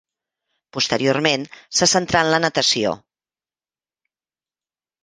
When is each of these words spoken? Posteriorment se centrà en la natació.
Posteriorment 0.77 1.45
se 1.81 1.89
centrà 1.93 2.25
en 2.27 2.33
la 2.37 2.41
natació. 2.47 2.95